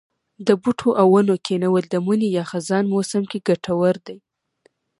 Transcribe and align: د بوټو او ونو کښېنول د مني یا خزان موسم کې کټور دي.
د 0.47 0.49
بوټو 0.61 0.89
او 1.01 1.07
ونو 1.13 1.35
کښېنول 1.45 1.83
د 1.89 1.95
مني 2.05 2.29
یا 2.37 2.43
خزان 2.51 2.83
موسم 2.93 3.23
کې 3.31 3.39
کټور 3.47 3.95
دي. 4.07 4.17